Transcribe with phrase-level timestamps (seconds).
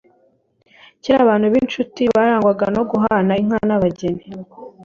[1.03, 4.23] Kera abantu b’inshuti barangwaga no guhana inka n’abageni.